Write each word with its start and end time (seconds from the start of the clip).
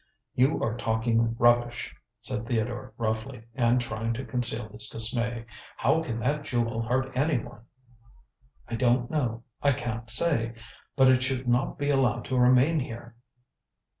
"You 0.33 0.59
are 0.63 0.75
talking 0.75 1.35
rubbish," 1.37 1.95
said 2.21 2.47
Theodore 2.47 2.91
roughly, 2.97 3.43
and 3.53 3.79
trying 3.79 4.13
to 4.15 4.25
conceal 4.25 4.67
his 4.69 4.89
dismay. 4.89 5.45
"How 5.77 6.01
can 6.01 6.19
that 6.21 6.41
jewel 6.43 6.81
hurt 6.81 7.11
anyone?" 7.15 7.65
"I 8.67 8.77
don't 8.77 9.11
know; 9.11 9.43
I 9.61 9.73
can't 9.73 10.09
say; 10.09 10.55
but 10.95 11.07
it 11.07 11.21
should 11.21 11.47
not 11.47 11.77
be 11.77 11.91
allowed 11.91 12.25
to 12.25 12.35
remain 12.39 12.79
here." 12.79 13.15